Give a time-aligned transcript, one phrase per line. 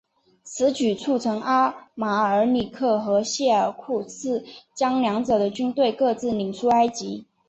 [0.43, 4.43] 此举促成阿马尔里克和谢尔库赫
[4.75, 7.27] 将两者的军队各自领出埃及。